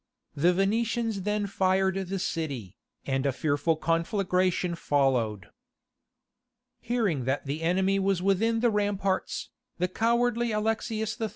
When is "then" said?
1.21-1.45